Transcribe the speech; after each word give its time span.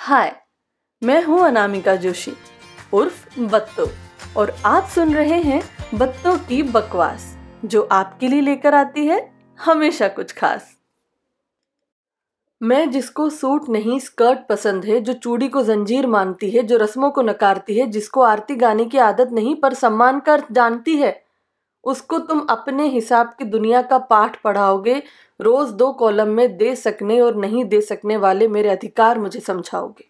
हाय, 0.00 0.36
मैं 1.02 1.24
हूँ 1.24 1.40
अनामिका 1.46 1.96
जोशी, 1.96 2.32
उर्फ़ 2.92 3.40
बत्तो, 3.40 3.88
और 4.36 4.54
आप 4.64 4.84
सुन 4.84 5.14
रहे 5.14 5.40
हैं 5.42 5.62
बत्तों 5.94 6.38
की 6.38 6.62
बकवास, 6.62 7.36
जो 7.64 7.88
आपके 7.92 8.28
लिए 8.28 8.40
लेकर 8.40 8.74
आती 8.74 9.06
है 9.06 9.32
हमेशा 9.64 10.08
कुछ 10.08 10.32
खास। 10.32 10.76
मैं 12.62 12.90
जिसको 12.90 13.28
सूट 13.30 13.68
नहीं, 13.68 14.00
स्कर्ट 14.00 14.38
पसंद 14.48 14.84
है, 14.84 15.00
जो 15.00 15.12
चूड़ी 15.12 15.48
को 15.48 15.62
जंजीर 15.62 16.06
मानती 16.06 16.50
है, 16.50 16.62
जो 16.62 16.76
रस्मों 16.76 17.10
को 17.10 17.22
नकारती 17.22 17.78
है, 17.78 17.86
जिसको 17.86 18.22
आरती 18.22 18.54
गाने 18.54 18.84
की 18.84 18.98
आदत 18.98 19.28
नहीं, 19.32 19.54
पर 19.56 19.74
सम्मान 19.74 20.20
कर 20.20 20.44
जानती 20.52 20.96
है 20.96 21.29
उसको 21.84 22.18
तुम 22.18 22.40
अपने 22.50 22.88
हिसाब 22.88 23.34
की 23.38 23.44
दुनिया 23.44 23.82
का 23.82 23.98
पाठ 23.98 24.42
पढ़ाओगे, 24.42 25.02
रोज 25.40 25.70
दो 25.70 25.92
कॉलम 25.92 26.28
में 26.28 26.56
दे 26.56 26.76
सकने 26.76 27.20
और 27.20 27.36
नहीं 27.36 27.64
दे 27.64 27.80
सकने 27.80 28.16
वाले 28.16 28.48
मेरे 28.48 28.68
अधिकार 28.68 29.18
मुझे 29.18 29.40
समझाओगे। 29.40 30.09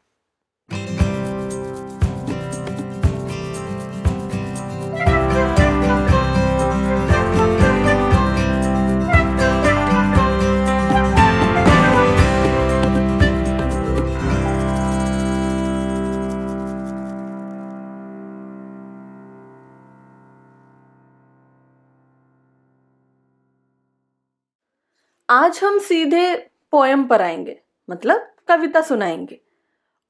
आज 25.32 25.60
हम 25.64 25.78
सीधे 25.78 26.50
पोएम 26.70 27.04
पर 27.04 27.22
आएँगे 27.22 27.60
मतलब 27.90 28.30
कविता 28.48 28.80
सुनाएँगे। 28.80 29.40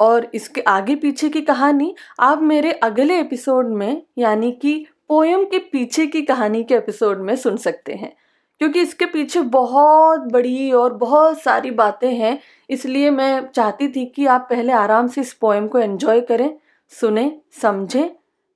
और 0.01 0.30
इसके 0.34 0.60
आगे 0.60 0.96
पीछे 0.96 1.29
की 1.29 1.41
कहानी, 1.41 1.95
आप 2.20 2.43
मेरे 2.43 2.73
अगले 2.73 3.21
एपिसोड 3.21 3.68
में, 3.68 4.02
यानी 4.18 4.52
कि 4.52 4.87
पोएम 5.09 5.45
के 5.45 5.59
पीछे 5.59 6.07
की 6.07 6.23
कहानी 6.23 6.65
के 6.65 6.74
एपिसोड 6.74 7.18
में 7.18 7.37
सुन 7.37 7.57
सकते 7.57 7.95
हैं। 7.95 8.16
क्योंकि 8.59 8.80
इसके 8.80 9.07
पीछे 9.07 9.41
बहुत 9.41 10.21
बड़ी 10.21 10.73
और 10.73 10.95
बहुत 10.95 11.43
सारी 11.43 11.71
बातें 11.71 12.15
हैं, 12.15 12.38
इसलिए 12.71 13.10
मैं 13.10 13.48
चाहती 13.48 13.88
थी 13.88 14.07
कि 14.07 14.26
आप 14.26 14.46
पहले 14.51 14.73
आराम 14.73 15.07
से 15.07 15.21
इस 15.21 15.32
पोएम 15.32 15.68
को 15.68 15.79
एंजॉय 15.79 16.21
करें, 16.21 16.59
सुने, 16.88 17.41
समझें, 17.63 18.09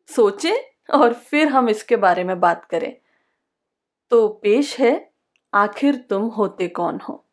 सोचें, 0.06 0.54
और 0.98 1.12
फिर 1.12 1.48
हम 1.48 1.68
इसके 1.68 1.96
बारे 1.96 2.24
में 2.24 2.40
बात 2.40 2.64
करें। 2.64 2.96
तो 4.10 4.28
पेश 4.28 4.80
है 4.80 5.13
आखिर 5.54 6.06
तुम 6.10 6.22
होते 6.22 6.68
कौन 6.68 7.00
हो? 7.08 7.24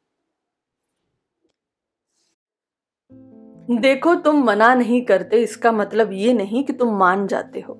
देखो, 3.69 4.15
तुम 4.15 4.43
मना 4.43 4.75
नहीं 4.75 5.05
करते, 5.05 5.37
इसका 5.37 5.71
मतलब 5.71 6.09
ये 6.13 6.33
नहीं 6.33 6.63
कि 6.63 6.73
तुम 6.73 6.97
मान 6.97 7.27
जाते 7.27 7.59
हो। 7.59 7.77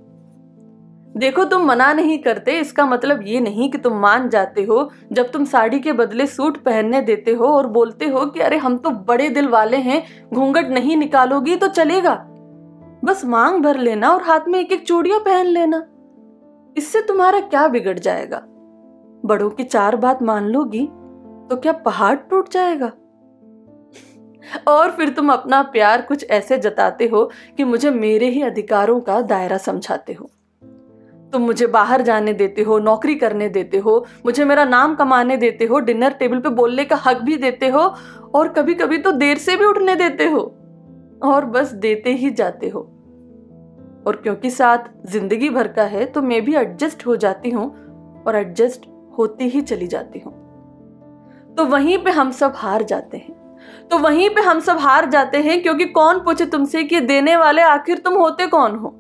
देखो, 1.18 1.46
तुम 1.46 1.62
मना 1.66 1.94
नहीं 1.94 2.20
करते, 2.20 2.60
इसका 2.60 2.86
मतलब 2.86 3.28
ये 3.28 3.40
नहीं 3.40 3.72
कि 3.72 3.78
तुम 3.78 3.94
मान 3.94 4.30
जाते 4.30 4.64
हो, 4.64 4.92
जब 5.12 5.32
तुम 5.32 5.46
साड़ी 5.46 5.80
के 5.80 5.94
बदले 5.94 6.28
सूट 6.28 6.58
पहनने 6.58 7.02
देते 7.02 7.32
हो 7.32 7.46
और 7.46 7.68
बोलते 7.68 8.08
हो 8.08 8.26
कि, 8.26 8.40
अरे, 8.40 8.58
हम 8.58 8.78
तो 8.78 8.90
बड़े 8.90 9.30
दिल 9.30 9.48
वाले 9.48 9.78
हैं, 9.78 10.28
घूंघट 10.34 10.66
नहीं 10.66 10.98
निकालोगी 10.98 11.56
तो 11.56 11.68
चलेगा। 11.68 12.16
बस 13.04 13.26
मांग 13.26 13.64
भर 13.64 13.78
लेना 13.78 14.10
और 14.10 14.22
हाथ 14.22 14.42
में 14.48 14.60
एक 14.60 14.72
एक 14.72 14.88
चूड़ियाँ 14.88 15.20
पहन 15.20 15.46
लेना। 15.46 15.88
इससे 16.78 17.02
तुम्हारा 17.02 17.40
क्या 17.40 17.68
बिगड़ 17.68 18.00
जाएगा? 18.00 18.48
बड़ों 19.24 19.50
की 19.50 19.64
चार 19.64 19.96
बात 19.96 20.22
मान 20.24 20.46
लोगी 20.46 20.86
तो 21.50 21.56
क्या 21.56 21.72
पहाड़ 21.76 22.16
टूट 22.20 22.50
जाएगा? 22.50 22.92
और 24.68 24.92
फिर 24.92 25.10
तुम 25.10 25.32
अपना 25.34 25.62
प्यार 25.64 26.02
कुछ 26.02 26.30
ऐसे 26.30 26.58
जताते 26.58 27.08
हो 27.08 27.24
कि 27.58 27.64
मुझे 27.64 27.90
मेरे 27.92 28.30
ही 28.30 28.42
अधिकारों 28.42 29.00
का 29.02 29.20
दायरा 29.24 29.58
समझाते 29.58 30.14
हो। 30.14 30.30
तुम 31.34 31.42
मुझे 31.42 31.68
बाहर 31.68 32.02
जाने 32.02 32.34
देते 32.34 32.62
हो, 32.62 32.78
नौकरी 32.80 33.16
करने 33.16 33.50
देते 33.50 33.78
हो, 33.78 34.06
मुझे 34.26 34.46
मेरा 34.46 34.66
नाम 34.66 34.96
कमाने 34.96 35.38
देते 35.38 35.66
हो, 35.66 35.80
डिनर 35.80 36.14
टेबल 36.14 36.40
पे 36.40 36.50
बोलने 36.52 36.86
का 36.86 36.96
हक 36.96 37.22
भी 37.22 37.38
देते 37.38 37.68
हो, 37.68 37.82
और 38.36 38.48
कभी 38.48 38.74
कभी 38.74 38.98
तो 38.98 39.12
देर 39.12 39.38
से 39.38 39.56
भी 39.58 39.66
उठने 39.66 39.96
देते 39.96 40.26
हो, 40.26 40.40
और 41.24 41.46
बस 41.46 41.72
देते 41.74 42.14
ही 42.14 42.30
जाते 42.32 42.70
हो। 42.70 42.80
और 44.08 44.20
क्योंकि 44.24 44.50
साथ 44.50 44.92
ज़िंदगी 45.08 45.50
भर 45.50 45.68
का 45.68 45.84
है 45.84 46.06
तो 46.06 46.22
मैं 46.22 46.42
भी 46.42 46.56
एडजस्ट 46.56 47.06
हो 47.08 47.16
जाती 47.16 47.50
हूँ, 47.50 47.70
और 48.24 48.36
एडजस्ट 48.36 48.86
होती 49.22 49.50
ही 49.50 49.62
चली 49.62 49.88
जाती 49.88 50.20
हूँ। 50.20 50.34
तो 51.58 51.66
वहीं 51.66 51.98
पे 51.98 52.12
हम 52.12 52.32
सब 52.32 52.54
हार 52.56 52.84
जाते 52.84 53.18
हैं। 53.18 53.40
तो 53.92 53.98
वहीं 53.98 54.30
पे 54.30 54.42
हम 54.42 54.60
सब 54.60 54.78
हार 54.78 55.10
जाते 55.10 55.38
हैं 55.38 55.62
क्योंकि 55.64 55.86
कौन 55.86 56.20
पूछे 56.20 56.46
तुमसे 56.46 56.84
कि 56.84 57.00
देने 57.00 57.38
वाले 57.38 57.62
आखिर 57.62 57.98
तुम 57.98 58.14
होते 58.14 58.48
कौन 58.48 58.76
हो? 58.76 58.98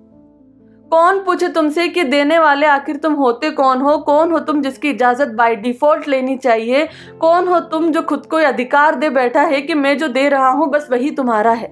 कौन 0.91 1.19
पूछे 1.19 1.47
तुमसे 1.47 1.87
कि 1.87 2.03
देने 2.03 2.39
वाले 2.39 2.65
आखिर 2.65 2.97
तुम 2.97 3.13
होते 3.13 3.51
कौन 3.51 3.81
हो? 3.81 3.97
कौन 3.97 4.31
हो 4.31 4.39
तुम 4.39 4.61
जिसकी 4.61 4.89
इजाज़त 4.89 5.27
बाय 5.27 5.55
डिफ़ॉल्ट 5.55 6.07
लेनी 6.07 6.38
चाहिए? 6.38 6.88
कौन 7.21 7.47
हो 7.47 7.59
तुम 7.59 7.91
जो 7.91 8.01
खुद 8.01 8.25
को 8.25 8.38
अधिकार 8.38 8.95
दे 8.95 9.09
बैठा 9.09 9.41
है 9.41 9.61
कि 9.61 9.73
मैं 9.73 9.97
जो 9.97 10.07
दे 10.07 10.29
रहा 10.29 10.49
हूँ, 10.49 10.69
बस 10.69 10.88
वही 10.91 11.11
तुम्हारा 11.11 11.51
है? 11.51 11.67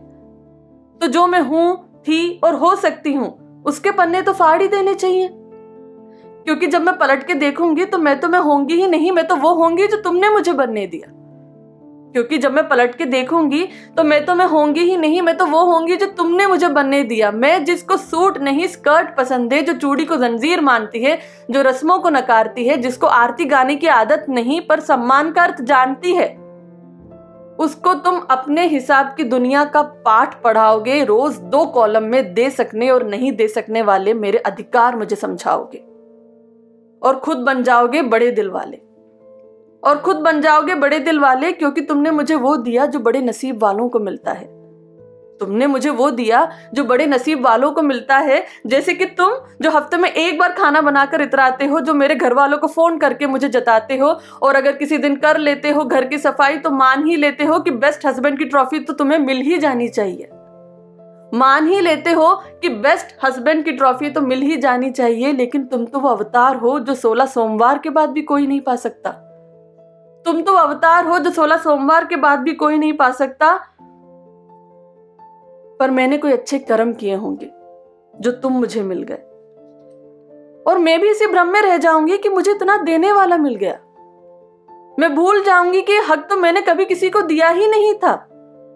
तो 1.02 1.08
जो 1.08 1.28
मैं 1.28 1.42
हूँ, 1.42 2.02
थी 2.02 2.42
और 2.44 2.56
हो 2.56 2.76
सकती 2.76 3.14
हूँ, 3.14 3.64
उसके 3.64 3.92
पन्ने 3.92 4.22
तो 4.22 4.34
फाड़ 4.34 4.62
ही 4.62 4.68
देने 4.68 4.94
चाहिए। 4.94 5.28
क्योंकि 6.50 6.68
जब 6.68 6.82
मैं 6.82 6.98
पलट 6.98 7.26
के 7.28 7.34
देखूँगी 7.34 7.86
तो 7.86 7.98
मैं 7.98 8.20
तो 8.20 8.28
मैं 8.28 8.40
होंगी 8.40 8.74
ही 8.74 8.88
नहीं, 8.88 9.12
मैं 9.12 9.26
तो 9.28 9.36
वो 9.36 9.54
होंगी 9.54 9.88
जो 9.88 9.98
तुमने 9.98 10.30
मुझे 10.30 10.54
बनने 10.54 10.86
दिया। 10.88 11.10
क्योंकि 12.14 12.38
जब 12.38 12.54
मैं 12.54 12.68
पलट 12.70 12.96
के 12.96 13.06
देखूँगी 13.06 13.64
तो 13.98 14.04
मैं 14.04 14.26
तो 14.26 14.36
मैं 14.36 14.46
होंगी 14.46 14.80
ही 14.80 14.96
नहीं, 14.98 15.22
मैं 15.22 15.36
तो 15.38 15.46
वो 15.46 15.64
होंगी 15.66 15.96
जो 15.96 16.06
तुमने 16.08 16.48
मुझे 16.48 16.68
बनने 16.68 17.04
दिया। 17.04 17.32
मैं 17.32 17.64
जिसको 17.66 17.98
सूट 17.98 18.38
नहीं, 18.38 18.68
स्कर्ट 18.68 19.16
पसंद 19.18 19.54
है, 19.54 19.62
जो 19.62 19.74
चूड़ी 19.74 20.06
को 20.06 20.16
जंजीर 20.16 20.62
मानती 20.62 21.04
है, 21.04 21.18
जो 21.52 21.62
रस्मों 21.62 21.98
को 22.00 22.10
नकारती 22.10 22.68
है, 22.68 22.78
जिसको 22.78 23.08
आरती 23.08 23.46
गाने 23.46 23.76
की 23.76 23.88
आदत 23.88 24.26
नहीं, 24.30 24.60
पर 24.62 24.80
सम्मान 24.80 25.32
का 25.32 25.44
अर्थ 25.44 25.62
जानती 25.62 26.14
है, 26.16 26.28
उसको 27.60 27.94
तुम 27.94 28.18
अपने 28.30 28.66
हिसाब 28.68 29.14
की 29.18 29.24
दुनिया 29.24 29.64
का 29.66 29.82
पाठ 29.82 30.42
पढ़ाओगे, 30.42 31.04
रोज 31.04 31.38
दो 31.52 31.66
कॉलम 31.66 32.04
में 32.04 32.34
दे 32.34 32.50
सकने 32.50 32.90
और 32.90 33.08
नहीं 33.08 33.32
दे 33.32 33.48
सकने 33.48 33.82
वाले 33.82 34.14
मेरे 34.14 34.38
अधिकार 34.38 34.96
मुझे 34.96 35.16
समझाओगे। 35.16 35.89
और 37.02 37.16
खुद 37.16 37.38
बन 37.38 37.64
जाओगे 37.64 38.02
बड़े 38.02 38.32
दिल 38.32 38.50
वाले। 38.50 38.78
और 39.84 39.98
खुद 39.98 40.18
बन 40.18 40.42
जाओगे 40.42 40.76
बड़े 40.76 41.00
दिल 41.00 41.20
वाले 41.20 41.52
क्योंकि 41.52 41.82
तुमने 41.82 42.12
मुझे 42.12 42.36
वो 42.36 42.56
दिया 42.58 42.86
जो 42.86 43.00
बड़े 43.00 43.22
नसीब 43.22 43.62
वालों 43.64 43.90
को 43.90 44.00
मिलता 44.00 44.32
है। 44.32 44.48
तुमने 45.42 45.68
मुझे 45.68 45.90
वो 45.90 46.10
दिया 46.12 46.52
जो 46.74 46.84
बड़े 46.84 47.06
नसीब 47.08 47.44
वालों 47.46 47.72
को 47.72 47.82
मिलता 47.82 48.18
है, 48.18 48.44
जैसे 48.68 48.94
कि 48.94 49.06
तुम 49.06 49.34
जो 49.62 49.70
हफ़्ते 49.72 49.98
में 49.98 50.10
एक 50.10 50.40
बार 50.40 50.54
खाना 50.54 50.82
बनाकर 50.82 51.22
इतराते 51.22 51.66
हो, 51.66 51.80
जो 51.80 51.94
मेरे 51.94 52.16
घर 52.16 52.34
वालों 52.34 52.58
को 52.58 52.68
फ़ोन 52.68 52.98
करके 52.98 53.28
मुझे 53.28 53.50
जताते 53.50 53.98
हो, 53.98 54.10
और 54.42 54.56
अगर 54.56 54.72
किसी 54.72 54.98
दिन 54.98 55.16
कर 55.16 55.38
लेते 55.38 55.70
हो 55.70 55.84
घर 55.84 56.06
की 56.06 56.18
सफ़ाई 56.18 56.58
तो 56.58 56.72
मान 56.72 57.06
ही 57.08 57.16
लेते 57.16 57.44
हो 57.44 57.60
कि 57.60 57.72
बेस्ट 57.72 58.06
हस्बैंड 58.06 58.38
की 58.40 58.46
ट्रॉफी 58.46 58.80
तो 58.80 58.94
तुम्हें 58.94 59.20
मिल 59.20 59.38
ही 59.38 59.58
जानी 59.58 59.88
चाहिए। 59.88 60.30
मान 61.34 61.68
ही 61.68 61.80
लेते 61.82 62.12
हो 62.12 62.34
कि 62.62 62.70
बेस्ट 62.70 63.16
हस्बैंड 63.24 63.64
की 63.66 63.72
ट्रॉफी 63.72 64.10
तो 64.10 64.22
मिल 64.22 64.42
ही 64.42 64.58
जानी 64.58 64.90
चाहिए, 64.92 65.32
लेकिन 65.34 65.66
तुम 65.66 65.86
तो 65.86 66.00
वो 66.00 66.10
अवतार 66.10 66.56
हो 66.56 66.80
जो 66.80 66.96
सोलह 66.96 67.26
सोमवार 67.26 67.78
के 67.78 67.90
बाद 67.90 68.10
भी 68.10 68.22
कोई 68.22 68.48
नहीं 68.48 68.62
पा 68.62 68.76
सकता। 68.76 69.12
तुम 70.26 70.42
तो 70.42 70.54
अवतार 70.54 71.06
हो 71.06 71.20
जो 71.20 71.32
सोलह 71.32 71.58
सोमवार 71.58 72.06
के 72.06 72.16
बाद 72.16 72.40
भी 72.40 72.54
कोई 72.54 72.78
नहीं 72.78 72.94
पा 72.94 73.12
सकता। 73.12 73.54
पर 75.80 75.92
मैंने 75.92 76.18
कोई 76.18 76.32
अच्छे 76.32 76.60
कर्म 76.60 76.94
किए 76.94 77.16
होंगे, 77.16 77.52
जो 78.14 78.32
तुम 78.32 78.54
मुझे 78.54 78.84
मिल 78.84 79.04
गए। 79.04 79.22
और 80.68 80.78
मैं 80.78 81.00
भी 81.02 81.10
इसी 81.10 81.28
भ्रम 81.28 81.48
में 81.48 81.62
रह 81.62 81.78
जाऊँगी 81.78 82.18
कि 82.18 82.30
मुझे 82.30 82.52
इतना 82.52 82.78
देने 82.78 83.12
वाला 83.12 83.38
मिल 83.38 83.56
गया। 83.56 83.78
मैं 85.00 85.14
भूल 85.16 85.44
जाऊँगी 85.44 85.82
कि 85.82 85.98
हक 86.10 86.28
तो 86.30 86.36
मैंने 86.36 86.62
कभी 86.62 86.86
किसी 86.86 87.10
को 87.10 87.22
दिया 87.22 87.50
ही 87.50 87.68
नहीं 87.68 87.94
था। 87.94 88.14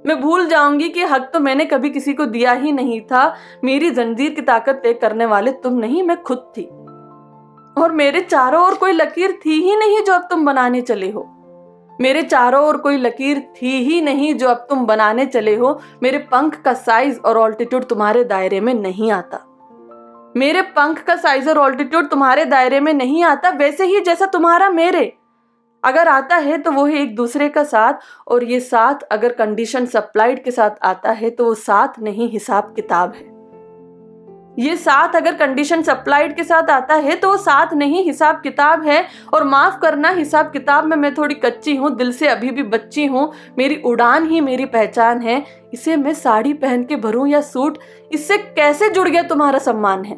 मैं 0.05 0.19
भूल 0.21 0.45
जाऊँगी 0.45 0.89
कि 0.89 1.03
हक 1.03 1.29
तो 1.33 1.39
मैंने 1.39 1.65
कभी 1.65 1.89
किसी 1.89 2.13
को 2.13 2.25
दिया 2.25 2.51
ही 2.51 2.71
नहीं 2.71 3.01
था। 3.01 3.35
मेरी 3.63 3.89
जंजीर 3.89 4.33
की 4.33 4.41
ताकत 4.41 4.79
तय 4.83 4.93
करने 4.93 5.25
वाले 5.25 5.51
तुम 5.51 5.73
नहीं, 5.73 6.03
मैं 6.03 6.21
खुद 6.21 6.51
थी। 6.57 6.63
और 7.77 7.91
मेरे 7.91 8.21
चारों 8.21 8.65
ओर 8.65 8.75
कोई 8.75 8.91
लकीर 8.91 9.39
थी 9.45 9.61
ही 9.61 9.75
नहीं 9.75 10.03
जो 10.03 10.13
अब 10.13 10.27
तुम 10.29 10.45
बनाने 10.45 10.81
चले 10.81 11.09
हो। 11.11 11.29
मेरे 12.01 12.21
चारों 12.21 12.63
ओर 12.65 12.77
कोई 12.77 12.97
लकीर 12.97 13.39
थी 13.61 13.71
ही 13.83 14.01
नहीं 14.01 14.33
जो 14.33 14.47
अब 14.47 14.65
तुम 14.69 14.85
बनाने 14.85 15.25
चले 15.25 15.55
हो। 15.55 15.79
मेरे 16.03 16.17
पंख 16.17 16.61
का 16.61 16.73
साइज़ 16.73 17.19
और 17.19 17.37
ऑल्टीट्यूड 17.37 17.83
तुम्हारे 17.83 18.23
दायरे 18.23 18.59
में 18.61 18.73
नहीं 18.73 19.11
आता। 19.11 19.39
मेरे 20.37 20.61
पंख 20.61 21.03
का 21.03 21.15
साइज़ 21.15 21.49
और 21.49 21.57
ऑल्टीट्यूड 21.57 22.09
तुम्हारे 22.09 22.45
दायरे 22.45 22.79
में 22.79 22.93
नहीं 22.93 23.23
आता, 23.23 23.49
वैसे 23.49 23.85
ही 23.85 23.99
जैसा 23.99 24.25
तुम्हारा 24.25 24.69
मेरे। 24.69 25.13
अगर 25.83 26.07
आता 26.07 26.35
है 26.35 26.57
तो 26.57 26.71
वो 26.71 26.85
है 26.85 27.01
एक 27.01 27.15
दूसरे 27.15 27.49
का 27.49 27.63
साथ, 27.63 27.93
और 28.27 28.43
ये 28.43 28.59
साथ 28.59 29.03
अगर 29.11 29.33
कंडीशन 29.33 29.85
सप्लाइड 29.85 30.43
के 30.43 30.51
साथ 30.51 30.83
आता 30.83 31.11
है 31.11 31.29
तो 31.29 31.45
वो 31.45 31.53
साथ 31.55 31.99
नहीं, 31.99 32.29
हिसाब 32.29 32.73
किताब 32.75 33.13
है। 33.13 33.31
ये 34.59 34.75
साथ 34.77 35.15
अगर 35.15 35.35
कंडीशन 35.35 35.81
सप्लाइड 35.81 36.35
के 36.35 36.43
साथ 36.43 36.69
आता 36.69 36.95
है 36.95 37.15
तो 37.15 37.29
वो 37.29 37.37
साथ 37.37 37.73
नहीं, 37.73 38.03
हिसाब 38.05 38.41
किताब 38.41 38.83
है। 38.83 39.05
और 39.33 39.43
माफ़ 39.43 39.79
करना, 39.79 40.09
हिसाब 40.09 40.51
किताब 40.51 40.85
में 40.85 40.95
मैं 40.97 41.13
थोड़ी 41.15 41.35
कच्ची 41.35 41.75
हूँ, 41.75 41.95
दिल 41.95 42.11
से 42.11 42.27
अभी 42.27 42.51
भी 42.51 42.63
बच्ची 42.63 43.05
हूँ, 43.05 43.31
मेरी 43.57 43.81
उड़ान 43.85 44.27
ही 44.27 44.41
मेरी 44.41 44.65
पहचान 44.65 45.21
है। 45.21 45.43
इसे 45.73 45.95
मैं 45.95 46.13
साड़ी 46.13 46.53
पहन 46.53 46.83
के 46.83 46.95
भरूं 46.97 47.25
या 47.27 47.41
सूट, 47.41 47.77
इससे 48.11 48.37
कैसे 48.37 48.89
जुड़ 48.89 49.07
गया 49.09 49.23
तुम्हारा 49.23 49.59
सम्मान 49.59 50.05
है? 50.05 50.15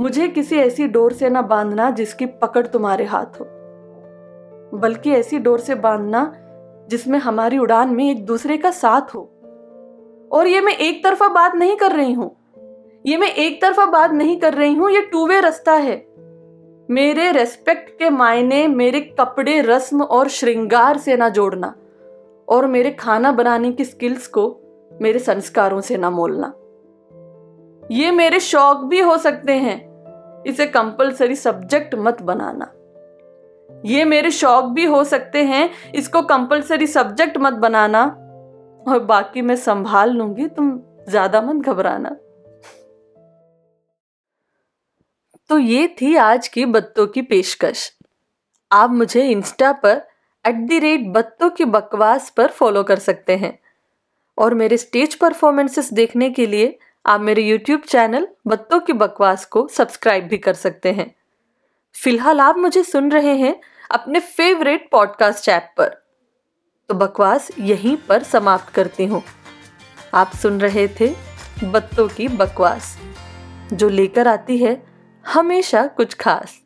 मुझे 0.00 0.28
किसी 0.28 0.56
ऐसी 0.56 0.86
डोर 0.86 1.12
से 1.12 1.28
ना 1.28 1.42
बांधना 1.42 1.90
जिसकी 1.90 2.26
पकड़ 2.26 2.66
तुम्हारे 2.66 3.04
हाथ 3.04 3.40
हो। 3.40 3.48
बल्कि 4.74 5.10
ऐसी 5.10 5.38
डोर 5.38 5.60
से 5.60 5.74
बांधना 5.74 6.32
जिसमें 6.90 7.18
हमारी 7.18 7.58
उड़ान 7.58 7.88
में 7.88 8.10
एक 8.10 8.26
दूसरे 8.26 8.56
का 8.56 8.70
साथ 8.70 9.14
हो। 9.14 9.20
और 10.32 10.46
ये 10.46 10.60
मैं 10.60 10.76
एक 10.76 11.04
तरफा 11.04 11.28
बात 11.28 11.54
नहीं 11.54 11.76
कर 11.76 11.92
रही 11.92 12.12
हूँ। 12.12 12.34
ये 13.06 13.16
मैं 13.16 13.32
एक 13.32 13.62
तरफा 13.62 13.86
बात 13.86 14.10
नहीं 14.10 14.36
कर 14.40 14.54
रही 14.54 14.74
हूँ, 14.74 14.90
ये 14.90 15.02
टू 15.02 15.26
वे 15.26 15.40
रास्ता 15.40 15.72
है। 15.72 15.96
मेरे 16.90 17.30
रेस्पेक्ट 17.32 17.98
के 17.98 18.10
मायने 18.10 18.68
मेरे 18.68 19.00
कपड़े, 19.20 19.60
रस्म 19.60 20.02
और 20.02 20.28
श्रृंगार 20.28 20.98
से 20.98 21.16
ना 21.16 21.28
जोड़ना 21.28 21.74
और 22.48 22.66
मेरे 22.66 22.90
खाना 22.90 23.32
बनाने 23.32 23.72
की 23.72 23.84
स्किल्स 23.84 24.26
को 24.26 24.60
मेरे 25.02 25.18
संस्कारों 25.18 25.80
से 25.80 25.96
ना 25.96 26.10
मोलना। 26.10 26.54
ये 27.90 28.10
मेरे 28.10 28.40
शौक 28.40 28.76
भी 28.76 29.00
हो 29.00 29.16
सकते 29.16 29.52
हैं। 29.52 29.78
इसे 30.46 30.66
कंपलसरी 30.66 31.34
सब्जेक्ट 31.34 31.94
मत 31.94 32.22
बनाना। 32.22 32.72
ये 33.68 34.04
मेरे 34.04 34.30
शौक 34.30 34.64
भी 34.64 34.84
हो 34.84 35.02
सकते 35.04 35.44
हैं। 35.44 35.68
इसको 35.92 36.22
कंपलसरी 36.22 36.86
सब्जेक्ट 36.86 37.38
मत 37.38 37.52
बनाना। 37.54 38.04
और 38.82 38.98
बाकी 38.98 39.42
मैं 39.42 39.56
संभाल 39.56 40.10
लूँगी, 40.10 40.46
तुम 40.46 40.78
ज़्यादा 41.08 41.40
मत 41.42 41.64
घबराना। 41.66 42.16
तो 45.50 45.58
ये 45.58 45.86
थी 46.00 46.14
आज 46.16 46.48
की 46.48 46.64
बत्तों 46.66 47.06
की 47.06 47.22
पेशकश। 47.22 47.90
आप 48.70 48.90
मुझे 48.90 49.26
इंस्टा 49.26 49.72
पर 49.72 50.02
एट 50.44 50.56
द 50.68 50.80
रेट 50.82 51.06
बत्तों 51.08 51.50
की 51.50 51.64
बकवास 51.66 52.30
पर 52.30 52.50
फॉलो 52.50 52.82
कर 52.82 52.98
सकते 52.98 53.36
हैं। 53.36 53.58
और 54.38 54.54
मेरे 54.54 54.76
स्टेज 54.76 55.14
परफॉर्मेंसेस 55.14 55.92
देखने 55.92 56.30
के 56.30 56.46
लिए 56.46 56.78
आप 57.04 57.20
मेरे 57.20 57.42
यूट्यूब 57.42 57.80
चैनल 57.80 58.28
बत्तों 58.46 58.80
की 58.80 58.92
बकवास 58.94 59.44
को 59.44 59.66
सब्सक्राइब 59.68 60.24
भी 60.24 60.38
कर 60.38 60.54
सकते 60.54 60.92
हैं। 60.92 61.14
फ़िलहाल 61.94 62.40
आप 62.40 62.56
मुझे 62.56 62.82
सुन 62.82 63.10
रहे 63.12 63.34
हैं 63.36 63.60
अपने 63.90 64.20
फेवरेट 64.20 64.88
पॉडकास्ट 64.90 65.48
ऐप 65.48 65.72
पर। 65.76 65.88
तो 66.88 66.94
बकवास 66.94 67.50
यहीं 67.58 67.96
पर 67.96 68.22
समाप्त 68.22 68.68
करती 68.68 69.06
हूँ। 69.06 69.22
आप 70.14 70.34
सुन 70.34 70.60
रहे 70.60 70.88
थे 70.88 71.14
बत्तों 71.64 72.08
की 72.08 72.28
बकवास, 72.28 72.96
जो 73.72 73.88
लेकर 73.88 74.28
आती 74.28 74.58
है 74.58 74.82
हमेशा 75.26 75.86
कुछ 75.86 76.14
खास। 76.14 76.58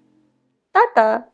टाटा! 0.75 1.32